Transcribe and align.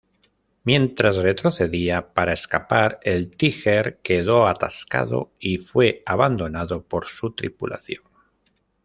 Mientras 0.63 1.17
retrocedía 1.17 2.15
para 2.15 2.33
escapar, 2.33 2.99
el 3.03 3.29
Tiger 3.29 3.99
quedó 4.01 4.47
atascado 4.47 5.29
y 5.39 5.59
fue 5.59 6.01
abandonado 6.07 6.81
por 6.83 7.05
su 7.05 7.33
tripulación. 7.35 8.01